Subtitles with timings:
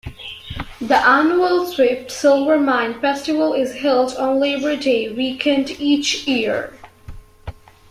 [0.79, 6.73] The annual Swift Silver Mine Festival is held on Labor Day weekend each year.